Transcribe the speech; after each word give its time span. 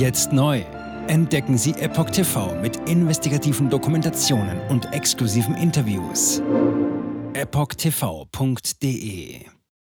Jetzt 0.00 0.32
neu. 0.32 0.60
Entdecken 1.08 1.58
Sie 1.58 1.72
Epoch 1.72 2.08
TV 2.08 2.58
mit 2.62 2.88
investigativen 2.88 3.68
Dokumentationen 3.68 4.58
und 4.70 4.90
exklusiven 4.94 5.54
Interviews. 5.54 6.40
EpochTV.de 7.34 8.64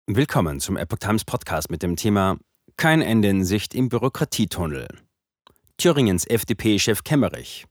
Willkommen 0.08 0.60
zum 0.60 0.76
Epoch 0.76 0.98
Times 0.98 1.24
Podcast 1.24 1.72
mit 1.72 1.84
dem 1.84 1.96
Thema 1.96 2.38
Kein 2.76 3.02
Ende 3.02 3.30
in 3.30 3.46
Sicht 3.46 3.74
im 3.74 3.88
Bürokratietunnel. 3.88 4.90
Thüringens 5.78 6.26
FDP-Chef 6.28 7.06
Kemmerich. 7.06 7.66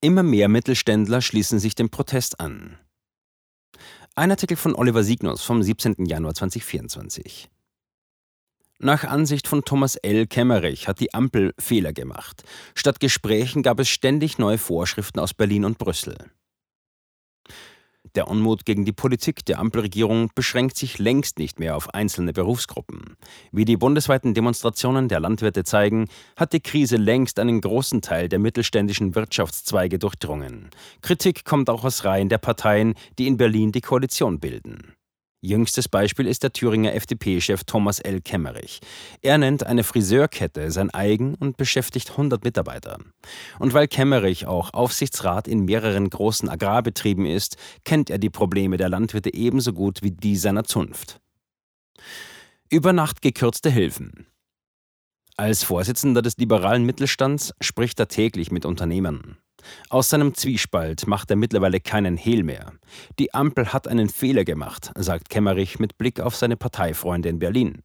Immer 0.00 0.22
mehr 0.22 0.48
Mittelständler 0.48 1.20
schließen 1.20 1.58
sich 1.58 1.74
dem 1.74 1.90
Protest 1.90 2.40
an. 2.40 2.78
Ein 4.14 4.30
Artikel 4.30 4.56
von 4.56 4.74
Oliver 4.74 5.04
Signus 5.04 5.42
vom 5.42 5.62
17. 5.62 6.06
Januar 6.06 6.32
2024. 6.32 7.50
Nach 8.84 9.04
Ansicht 9.04 9.46
von 9.46 9.64
Thomas 9.64 9.94
L. 9.94 10.26
Kemmerich 10.26 10.88
hat 10.88 10.98
die 10.98 11.14
Ampel 11.14 11.54
Fehler 11.56 11.92
gemacht. 11.92 12.42
Statt 12.74 12.98
Gesprächen 12.98 13.62
gab 13.62 13.78
es 13.78 13.88
ständig 13.88 14.38
neue 14.38 14.58
Vorschriften 14.58 15.20
aus 15.20 15.34
Berlin 15.34 15.64
und 15.64 15.78
Brüssel. 15.78 16.16
Der 18.16 18.26
Unmut 18.26 18.64
gegen 18.64 18.84
die 18.84 18.92
Politik 18.92 19.44
der 19.44 19.60
Ampelregierung 19.60 20.30
beschränkt 20.34 20.76
sich 20.76 20.98
längst 20.98 21.38
nicht 21.38 21.60
mehr 21.60 21.76
auf 21.76 21.94
einzelne 21.94 22.32
Berufsgruppen. 22.32 23.16
Wie 23.52 23.64
die 23.64 23.76
bundesweiten 23.76 24.34
Demonstrationen 24.34 25.06
der 25.06 25.20
Landwirte 25.20 25.62
zeigen, 25.62 26.08
hat 26.36 26.52
die 26.52 26.60
Krise 26.60 26.96
längst 26.96 27.38
einen 27.38 27.60
großen 27.60 28.02
Teil 28.02 28.28
der 28.28 28.40
mittelständischen 28.40 29.14
Wirtschaftszweige 29.14 30.00
durchdrungen. 30.00 30.70
Kritik 31.02 31.44
kommt 31.44 31.70
auch 31.70 31.84
aus 31.84 32.04
Reihen 32.04 32.28
der 32.28 32.38
Parteien, 32.38 32.94
die 33.16 33.28
in 33.28 33.36
Berlin 33.36 33.70
die 33.70 33.80
Koalition 33.80 34.40
bilden. 34.40 34.92
Jüngstes 35.44 35.88
Beispiel 35.88 36.28
ist 36.28 36.44
der 36.44 36.52
Thüringer 36.52 36.94
FDP-Chef 36.94 37.64
Thomas 37.64 37.98
L. 37.98 38.20
Kemmerich. 38.20 38.78
Er 39.22 39.38
nennt 39.38 39.66
eine 39.66 39.82
Friseurkette 39.82 40.70
sein 40.70 40.90
eigen 40.90 41.34
und 41.34 41.56
beschäftigt 41.56 42.12
100 42.12 42.44
Mitarbeiter. 42.44 42.98
Und 43.58 43.74
weil 43.74 43.88
Kemmerich 43.88 44.46
auch 44.46 44.72
Aufsichtsrat 44.72 45.48
in 45.48 45.64
mehreren 45.64 46.08
großen 46.08 46.48
Agrarbetrieben 46.48 47.26
ist, 47.26 47.56
kennt 47.82 48.08
er 48.08 48.18
die 48.18 48.30
Probleme 48.30 48.76
der 48.76 48.88
Landwirte 48.88 49.34
ebenso 49.34 49.72
gut 49.72 50.04
wie 50.04 50.12
die 50.12 50.36
seiner 50.36 50.62
Zunft. 50.62 51.20
Über 52.70 52.92
Nacht 52.92 53.20
gekürzte 53.20 53.68
Hilfen. 53.68 54.28
Als 55.36 55.64
Vorsitzender 55.64 56.22
des 56.22 56.36
liberalen 56.36 56.84
Mittelstands 56.84 57.52
spricht 57.60 57.98
er 57.98 58.06
täglich 58.06 58.52
mit 58.52 58.64
Unternehmern. 58.64 59.38
Aus 59.88 60.10
seinem 60.10 60.34
Zwiespalt 60.34 61.06
macht 61.06 61.30
er 61.30 61.36
mittlerweile 61.36 61.80
keinen 61.80 62.16
Hehl 62.16 62.42
mehr. 62.42 62.72
Die 63.18 63.34
Ampel 63.34 63.72
hat 63.72 63.88
einen 63.88 64.08
Fehler 64.08 64.44
gemacht, 64.44 64.90
sagt 64.96 65.28
Kemmerich 65.30 65.78
mit 65.78 65.98
Blick 65.98 66.20
auf 66.20 66.36
seine 66.36 66.56
Parteifreunde 66.56 67.28
in 67.28 67.38
Berlin. 67.38 67.82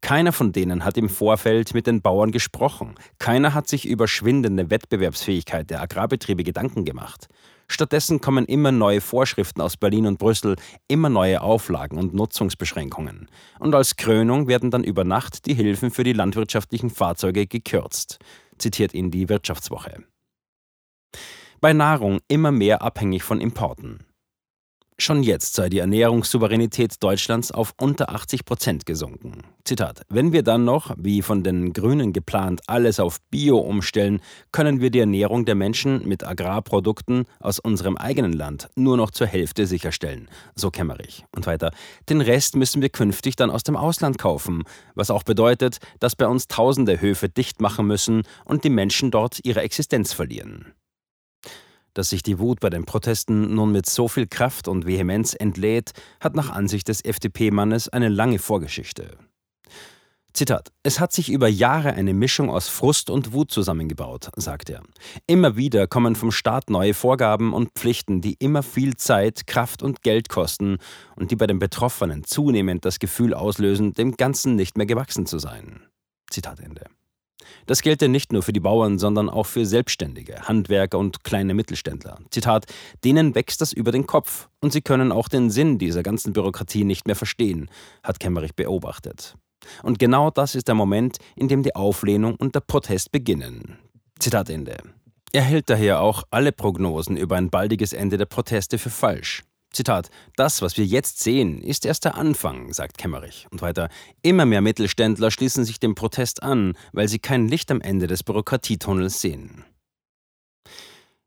Keiner 0.00 0.32
von 0.32 0.52
denen 0.52 0.84
hat 0.84 0.96
im 0.96 1.08
Vorfeld 1.08 1.74
mit 1.74 1.86
den 1.86 2.02
Bauern 2.02 2.32
gesprochen. 2.32 2.94
Keiner 3.18 3.54
hat 3.54 3.68
sich 3.68 3.86
über 3.86 4.08
schwindende 4.08 4.70
Wettbewerbsfähigkeit 4.70 5.70
der 5.70 5.80
Agrarbetriebe 5.80 6.42
Gedanken 6.42 6.84
gemacht. 6.84 7.28
Stattdessen 7.68 8.20
kommen 8.20 8.44
immer 8.44 8.72
neue 8.72 9.00
Vorschriften 9.00 9.60
aus 9.60 9.76
Berlin 9.76 10.06
und 10.06 10.18
Brüssel, 10.18 10.56
immer 10.88 11.08
neue 11.08 11.40
Auflagen 11.40 11.96
und 11.98 12.12
Nutzungsbeschränkungen. 12.12 13.28
Und 13.60 13.74
als 13.74 13.96
Krönung 13.96 14.48
werden 14.48 14.70
dann 14.70 14.84
über 14.84 15.04
Nacht 15.04 15.46
die 15.46 15.54
Hilfen 15.54 15.90
für 15.90 16.04
die 16.04 16.12
landwirtschaftlichen 16.12 16.90
Fahrzeuge 16.90 17.46
gekürzt, 17.46 18.18
zitiert 18.58 18.92
ihn 18.92 19.10
die 19.10 19.28
Wirtschaftswoche 19.28 20.04
bei 21.60 21.72
Nahrung 21.72 22.20
immer 22.28 22.52
mehr 22.52 22.82
abhängig 22.82 23.22
von 23.22 23.40
Importen. 23.40 24.04
Schon 24.98 25.24
jetzt 25.24 25.54
sei 25.54 25.68
die 25.68 25.78
Ernährungssouveränität 25.78 27.02
Deutschlands 27.02 27.50
auf 27.50 27.74
unter 27.80 28.10
80 28.10 28.44
Prozent 28.44 28.86
gesunken. 28.86 29.42
Zitat: 29.64 30.02
Wenn 30.08 30.32
wir 30.32 30.44
dann 30.44 30.64
noch, 30.64 30.94
wie 30.96 31.22
von 31.22 31.42
den 31.42 31.72
Grünen 31.72 32.12
geplant, 32.12 32.60
alles 32.68 33.00
auf 33.00 33.20
Bio 33.30 33.58
umstellen, 33.58 34.20
können 34.52 34.80
wir 34.80 34.90
die 34.90 35.00
Ernährung 35.00 35.44
der 35.44 35.56
Menschen 35.56 36.06
mit 36.06 36.24
Agrarprodukten 36.24 37.24
aus 37.40 37.58
unserem 37.58 37.96
eigenen 37.96 38.32
Land 38.32 38.68
nur 38.76 38.96
noch 38.96 39.10
zur 39.10 39.26
Hälfte 39.26 39.66
sicherstellen. 39.66 40.28
So 40.54 40.70
Kämmerich. 40.70 41.24
Und 41.34 41.46
weiter: 41.46 41.72
Den 42.08 42.20
Rest 42.20 42.54
müssen 42.54 42.80
wir 42.80 42.90
künftig 42.90 43.34
dann 43.34 43.50
aus 43.50 43.64
dem 43.64 43.76
Ausland 43.76 44.18
kaufen, 44.18 44.62
was 44.94 45.10
auch 45.10 45.24
bedeutet, 45.24 45.78
dass 45.98 46.14
bei 46.14 46.28
uns 46.28 46.46
tausende 46.46 47.00
Höfe 47.00 47.28
dicht 47.28 47.60
machen 47.60 47.88
müssen 47.88 48.22
und 48.44 48.62
die 48.62 48.70
Menschen 48.70 49.10
dort 49.10 49.40
ihre 49.42 49.62
Existenz 49.62 50.12
verlieren. 50.12 50.74
Dass 51.94 52.10
sich 52.10 52.22
die 52.22 52.38
Wut 52.38 52.60
bei 52.60 52.70
den 52.70 52.84
Protesten 52.84 53.54
nun 53.54 53.72
mit 53.72 53.86
so 53.86 54.08
viel 54.08 54.26
Kraft 54.26 54.66
und 54.66 54.86
Vehemenz 54.86 55.34
entlädt, 55.38 55.92
hat 56.20 56.34
nach 56.34 56.50
Ansicht 56.50 56.88
des 56.88 57.04
FDP-Mannes 57.04 57.88
eine 57.90 58.08
lange 58.08 58.38
Vorgeschichte. 58.38 59.18
Zitat: 60.32 60.72
Es 60.82 60.98
hat 60.98 61.12
sich 61.12 61.30
über 61.30 61.48
Jahre 61.48 61.92
eine 61.92 62.14
Mischung 62.14 62.48
aus 62.48 62.68
Frust 62.68 63.10
und 63.10 63.34
Wut 63.34 63.50
zusammengebaut, 63.50 64.30
sagt 64.36 64.70
er. 64.70 64.82
Immer 65.26 65.56
wieder 65.56 65.86
kommen 65.86 66.16
vom 66.16 66.32
Staat 66.32 66.70
neue 66.70 66.94
Vorgaben 66.94 67.52
und 67.52 67.72
Pflichten, 67.74 68.22
die 68.22 68.36
immer 68.38 68.62
viel 68.62 68.96
Zeit, 68.96 69.46
Kraft 69.46 69.82
und 69.82 70.00
Geld 70.00 70.30
kosten 70.30 70.78
und 71.16 71.30
die 71.30 71.36
bei 71.36 71.46
den 71.46 71.58
Betroffenen 71.58 72.24
zunehmend 72.24 72.86
das 72.86 72.98
Gefühl 72.98 73.34
auslösen, 73.34 73.92
dem 73.92 74.16
Ganzen 74.16 74.56
nicht 74.56 74.78
mehr 74.78 74.86
gewachsen 74.86 75.26
zu 75.26 75.38
sein. 75.38 75.82
Zitat 76.30 76.60
Ende. 76.60 76.86
Das 77.66 77.82
gelte 77.82 78.08
nicht 78.08 78.32
nur 78.32 78.42
für 78.42 78.52
die 78.52 78.60
Bauern, 78.60 78.98
sondern 78.98 79.28
auch 79.28 79.46
für 79.46 79.66
Selbstständige, 79.66 80.42
Handwerker 80.42 80.98
und 80.98 81.24
kleine 81.24 81.54
Mittelständler. 81.54 82.18
Zitat, 82.30 82.66
denen 83.04 83.34
wächst 83.34 83.60
das 83.60 83.72
über 83.72 83.92
den 83.92 84.06
Kopf 84.06 84.48
und 84.60 84.72
sie 84.72 84.82
können 84.82 85.12
auch 85.12 85.28
den 85.28 85.50
Sinn 85.50 85.78
dieser 85.78 86.02
ganzen 86.02 86.32
Bürokratie 86.32 86.84
nicht 86.84 87.06
mehr 87.06 87.16
verstehen, 87.16 87.70
hat 88.02 88.20
Kemmerich 88.20 88.54
beobachtet. 88.54 89.36
Und 89.82 89.98
genau 89.98 90.30
das 90.30 90.54
ist 90.54 90.68
der 90.68 90.74
Moment, 90.74 91.18
in 91.36 91.48
dem 91.48 91.62
die 91.62 91.74
Auflehnung 91.74 92.36
und 92.36 92.54
der 92.54 92.60
Protest 92.60 93.12
beginnen. 93.12 93.78
Zitat 94.18 94.50
Ende. 94.50 94.76
Er 95.32 95.42
hält 95.42 95.70
daher 95.70 96.00
auch 96.02 96.24
alle 96.30 96.52
Prognosen 96.52 97.16
über 97.16 97.36
ein 97.36 97.48
baldiges 97.48 97.92
Ende 97.92 98.18
der 98.18 98.26
Proteste 98.26 98.78
für 98.78 98.90
falsch. 98.90 99.42
Zitat, 99.72 100.10
das, 100.36 100.62
was 100.62 100.76
wir 100.76 100.84
jetzt 100.84 101.20
sehen, 101.20 101.62
ist 101.62 101.86
erst 101.86 102.04
der 102.04 102.16
Anfang, 102.16 102.72
sagt 102.72 102.98
Kemmerich. 102.98 103.46
Und 103.50 103.62
weiter, 103.62 103.88
immer 104.22 104.44
mehr 104.44 104.60
Mittelständler 104.60 105.30
schließen 105.30 105.64
sich 105.64 105.80
dem 105.80 105.94
Protest 105.94 106.42
an, 106.42 106.74
weil 106.92 107.08
sie 107.08 107.18
kein 107.18 107.48
Licht 107.48 107.70
am 107.70 107.80
Ende 107.80 108.06
des 108.06 108.22
Bürokratietunnels 108.22 109.20
sehen. 109.20 109.64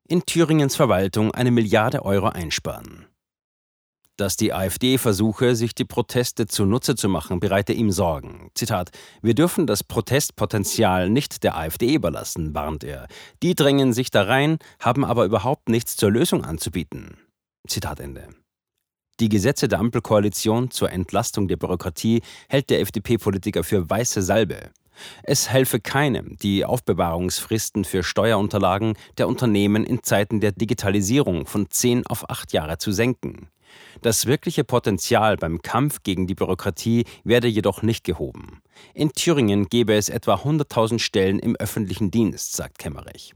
In 0.07 0.25
Thüringens 0.25 0.75
Verwaltung 0.75 1.31
eine 1.31 1.51
Milliarde 1.51 2.05
Euro 2.05 2.27
einsparen. 2.27 3.07
Dass 4.17 4.37
die 4.37 4.53
AfD 4.53 4.97
versuche, 4.97 5.55
sich 5.57 5.75
die 5.75 5.83
Proteste 5.83 6.45
zunutze 6.45 6.95
zu 6.95 7.09
machen, 7.09 7.41
bereite 7.41 7.73
ihm 7.73 7.91
Sorgen. 7.91 8.49
Zitat: 8.53 8.91
Wir 9.21 9.33
dürfen 9.33 9.67
das 9.67 9.83
Protestpotenzial 9.83 11.09
nicht 11.09 11.43
der 11.43 11.57
AfD 11.57 11.95
überlassen, 11.95 12.53
warnt 12.53 12.85
er. 12.85 13.07
Die 13.43 13.55
drängen 13.55 13.91
sich 13.91 14.11
da 14.11 14.23
rein, 14.23 14.59
haben 14.79 15.03
aber 15.03 15.25
überhaupt 15.25 15.67
nichts 15.67 15.97
zur 15.97 16.11
Lösung 16.11 16.45
anzubieten. 16.45 17.17
Zitat 17.67 17.99
Ende. 17.99 18.27
Die 19.19 19.29
Gesetze 19.29 19.67
der 19.67 19.79
Ampelkoalition 19.79 20.71
zur 20.71 20.91
Entlastung 20.91 21.47
der 21.47 21.55
Bürokratie 21.55 22.21
hält 22.49 22.69
der 22.69 22.81
FDP-Politiker 22.81 23.63
für 23.63 23.89
weiße 23.89 24.21
Salbe. 24.21 24.71
Es 25.23 25.49
helfe 25.49 25.79
keinem, 25.79 26.37
die 26.41 26.65
Aufbewahrungsfristen 26.65 27.85
für 27.85 28.03
Steuerunterlagen 28.03 28.95
der 29.17 29.27
Unternehmen 29.27 29.85
in 29.85 30.03
Zeiten 30.03 30.39
der 30.39 30.51
Digitalisierung 30.51 31.45
von 31.45 31.69
zehn 31.69 32.05
auf 32.07 32.29
acht 32.29 32.53
Jahre 32.53 32.77
zu 32.77 32.91
senken. 32.91 33.49
Das 34.01 34.25
wirkliche 34.25 34.63
Potenzial 34.63 35.37
beim 35.37 35.61
Kampf 35.61 36.03
gegen 36.03 36.27
die 36.27 36.35
Bürokratie 36.35 37.05
werde 37.23 37.47
jedoch 37.47 37.81
nicht 37.81 38.03
gehoben. 38.03 38.61
In 38.93 39.11
Thüringen 39.11 39.67
gäbe 39.67 39.95
es 39.95 40.09
etwa 40.09 40.35
100.000 40.35 40.99
Stellen 40.99 41.39
im 41.39 41.55
öffentlichen 41.55 42.11
Dienst, 42.11 42.53
sagt 42.53 42.79
Kemmerich. 42.79 43.33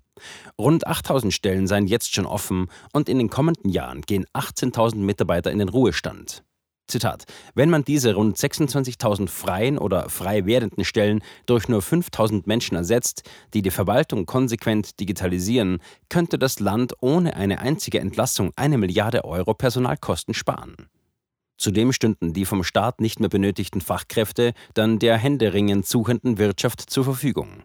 Rund 0.58 0.88
8000 0.88 1.34
Stellen 1.34 1.68
seien 1.68 1.88
jetzt 1.88 2.14
schon 2.14 2.26
offen 2.26 2.68
und 2.94 3.10
in 3.10 3.18
den 3.18 3.30
kommenden 3.30 3.70
Jahren 3.70 4.02
gehen 4.02 4.26
18.000 4.34 4.98
Mitarbeiter 4.98 5.52
in 5.52 5.60
den 5.60 5.70
Ruhestand. 5.70 6.44
Zitat: 6.90 7.26
Wenn 7.54 7.70
man 7.70 7.84
diese 7.84 8.16
rund 8.16 8.38
26.000 8.38 9.30
freien 9.30 9.78
oder 9.78 10.10
frei 10.10 10.46
werdenden 10.46 10.84
Stellen 10.84 11.22
durch 11.46 11.70
nur 11.70 11.82
5.000 11.82 12.44
Menschen 12.46 12.76
ersetzt, 12.76 13.30
die 13.54 13.62
die 13.62 13.72
Verwaltung 13.72 14.26
konsequent 14.26 15.00
digitalisieren, 15.00 15.80
könnte 16.10 16.38
das 16.38 16.60
Land 16.60 16.94
ohne 17.00 17.36
eine 17.36 17.60
einzige 17.60 18.00
Entlassung 18.00 18.52
eine 18.56 18.78
Milliarde 18.78 19.24
Euro 19.24 19.54
Personalkosten 19.54 20.34
sparen. 20.34 20.76
Zudem 21.58 21.92
stünden 21.92 22.34
die 22.34 22.46
vom 22.46 22.64
Staat 22.64 23.02
nicht 23.02 23.20
mehr 23.20 23.30
benötigten 23.30 23.82
Fachkräfte 23.82 24.54
dann 24.74 24.98
der 24.98 25.18
händeringend 25.18 25.86
suchenden 25.86 26.38
Wirtschaft 26.38 26.90
zur 26.90 27.04
Verfügung. 27.04 27.64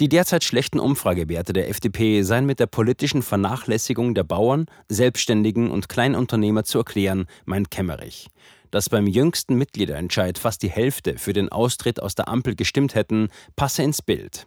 Die 0.00 0.08
derzeit 0.08 0.44
schlechten 0.44 0.78
Umfragewerte 0.78 1.52
der 1.52 1.68
FDP 1.68 2.22
seien 2.22 2.46
mit 2.46 2.60
der 2.60 2.66
politischen 2.66 3.20
Vernachlässigung 3.20 4.14
der 4.14 4.22
Bauern, 4.22 4.66
Selbstständigen 4.88 5.72
und 5.72 5.88
Kleinunternehmer 5.88 6.62
zu 6.62 6.78
erklären, 6.78 7.26
meint 7.46 7.72
Kemmerich. 7.72 8.28
Dass 8.70 8.90
beim 8.90 9.08
jüngsten 9.08 9.56
Mitgliederentscheid 9.56 10.38
fast 10.38 10.62
die 10.62 10.70
Hälfte 10.70 11.18
für 11.18 11.32
den 11.32 11.48
Austritt 11.48 12.00
aus 12.00 12.14
der 12.14 12.28
Ampel 12.28 12.54
gestimmt 12.54 12.94
hätten, 12.94 13.28
passe 13.56 13.82
ins 13.82 14.00
Bild. 14.00 14.46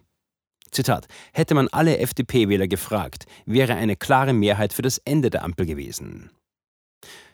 Zitat: 0.70 1.06
Hätte 1.34 1.54
man 1.54 1.68
alle 1.68 1.98
FDP-Wähler 1.98 2.66
gefragt, 2.66 3.26
wäre 3.44 3.74
eine 3.74 3.96
klare 3.96 4.32
Mehrheit 4.32 4.72
für 4.72 4.82
das 4.82 4.96
Ende 5.04 5.28
der 5.28 5.44
Ampel 5.44 5.66
gewesen. 5.66 6.30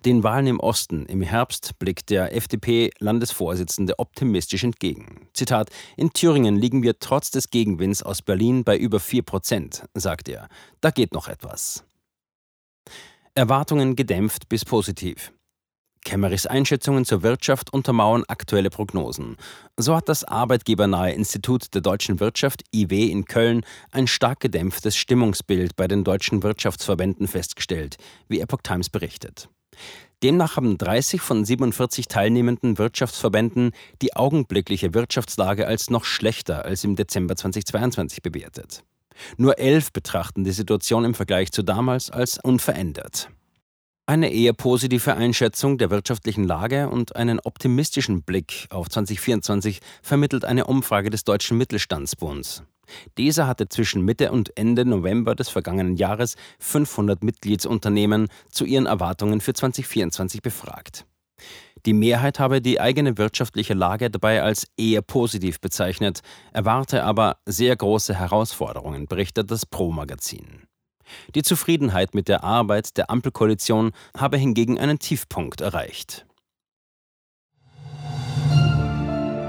Den 0.05 0.23
Wahlen 0.23 0.47
im 0.47 0.61
Osten 0.61 1.07
im 1.07 1.23
Herbst 1.23 1.79
blickt 1.79 2.11
der 2.11 2.35
FDP-Landesvorsitzende 2.35 3.99
optimistisch 3.99 4.65
entgegen. 4.65 5.29
Zitat: 5.35 5.71
In 5.97 6.13
Thüringen 6.13 6.57
liegen 6.57 6.83
wir 6.83 6.99
trotz 6.99 7.31
des 7.31 7.51
Gegenwinds 7.51 8.03
aus 8.03 8.23
Berlin 8.23 8.65
bei 8.65 8.77
über 8.77 9.01
4 9.01 9.23
Prozent, 9.23 9.85
sagt 9.95 10.29
er. 10.29 10.49
Da 10.81 10.91
geht 10.91 11.13
noch 11.13 11.29
etwas. 11.29 11.85
Erwartungen 13.35 13.97
gedämpft 13.97 14.49
bis 14.49 14.65
positiv. 14.65 15.33
Kemmerichs 16.05 16.47
Einschätzungen 16.47 17.05
zur 17.05 17.23
Wirtschaft 17.23 17.73
untermauern 17.73 18.25
aktuelle 18.29 18.71
Prognosen. 18.71 19.37
So 19.77 19.95
hat 19.95 20.09
das 20.09 20.25
arbeitgebernahe 20.25 21.13
Institut 21.13 21.75
der 21.75 21.83
deutschen 21.83 22.19
Wirtschaft 22.19 22.63
IW 22.75 23.11
in 23.11 23.27
Köln 23.27 23.63
ein 23.91 24.07
stark 24.07 24.41
gedämpftes 24.41 24.97
Stimmungsbild 24.97 25.77
bei 25.77 25.87
den 25.87 26.05
deutschen 26.05 26.43
Wirtschaftsverbänden 26.43 27.29
festgestellt, 27.29 27.97
wie 28.27 28.41
Epoch 28.41 28.63
Times 28.63 28.89
berichtet. 28.89 29.51
Demnach 30.23 30.57
haben 30.57 30.79
30 30.79 31.21
von 31.21 31.45
47 31.45 32.09
teilnehmenden 32.09 32.79
Wirtschaftsverbänden 32.79 33.71
die 34.03 34.17
augenblickliche 34.17 34.93
Wirtschaftslage 34.93 35.67
als 35.67 35.91
noch 35.91 36.05
schlechter 36.05 36.65
als 36.65 36.83
im 36.83 36.97
Dezember 36.97 37.37
2022 37.37 38.23
bewertet. 38.23 38.83
Nur 39.37 39.59
elf 39.59 39.93
betrachten 39.93 40.45
die 40.45 40.51
Situation 40.51 41.05
im 41.05 41.15
Vergleich 41.15 41.53
zu 41.53 41.63
damals 41.63 42.11
als 42.11 42.39
unverändert. 42.43 43.31
Eine 44.07 44.33
eher 44.33 44.55
positive 44.55 45.15
Einschätzung 45.15 45.77
der 45.77 45.91
wirtschaftlichen 45.91 46.45
Lage 46.45 46.89
und 46.89 47.15
einen 47.15 47.41
optimistischen 47.41 48.23
Blick 48.23 48.67
auf 48.71 48.89
2024 48.89 49.81
vermittelt 50.03 50.45
eine 50.45 50.65
Umfrage 50.65 51.11
des 51.11 51.25
Deutschen 51.25 51.59
Mittelstandsbunds. 51.59 52.63
Dieser 53.17 53.47
hatte 53.47 53.69
zwischen 53.69 54.05
Mitte 54.05 54.33
und 54.33 54.57
Ende 54.57 54.85
November 54.85 55.35
des 55.35 55.49
vergangenen 55.49 55.97
Jahres 55.97 56.37
500 56.59 57.23
Mitgliedsunternehmen 57.23 58.29
zu 58.51 58.65
ihren 58.65 58.87
Erwartungen 58.87 59.41
für 59.41 59.53
2024 59.53 60.43
befragt. 60.43 61.07
Die 61.87 61.93
Mehrheit 61.93 62.41
habe 62.41 62.61
die 62.61 62.81
eigene 62.81 63.19
wirtschaftliche 63.19 63.75
Lage 63.75 64.11
dabei 64.11 64.43
als 64.43 64.67
eher 64.77 65.03
positiv 65.03 65.61
bezeichnet, 65.61 66.21
erwarte 66.53 67.05
aber 67.05 67.39
sehr 67.47 67.77
große 67.77 68.15
Herausforderungen, 68.15 69.07
berichtet 69.07 69.51
das 69.51 69.65
Pro-Magazin. 69.65 70.65
Die 71.35 71.43
Zufriedenheit 71.43 72.15
mit 72.15 72.29
der 72.29 72.45
Arbeit 72.45 72.97
der 72.97 73.11
Ampelkoalition 73.11 73.93
habe 74.17 74.37
hingegen 74.37 74.79
einen 74.79 74.99
Tiefpunkt 74.99 75.61
erreicht. 75.61 76.27